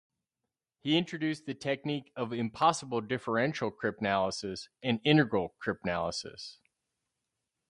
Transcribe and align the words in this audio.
He 0.79 0.97
introduced 0.97 1.45
the 1.45 1.53
technique 1.53 2.11
of 2.15 2.33
impossible 2.33 3.01
differential 3.01 3.69
cryptanalysis 3.71 4.67
and 4.81 4.99
integral 5.03 5.53
cryptanalysis. 5.63 6.57